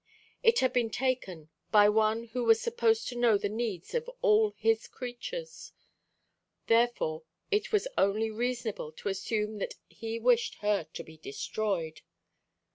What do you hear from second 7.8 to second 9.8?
only reasonable to assume that